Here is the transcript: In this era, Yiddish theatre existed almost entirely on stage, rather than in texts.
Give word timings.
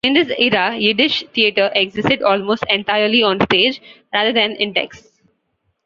In 0.03 0.15
this 0.15 0.29
era, 0.35 0.75
Yiddish 0.75 1.21
theatre 1.35 1.71
existed 1.75 2.23
almost 2.23 2.63
entirely 2.67 3.21
on 3.21 3.39
stage, 3.41 3.79
rather 4.11 4.33
than 4.33 4.53
in 4.53 4.73
texts. 4.73 5.21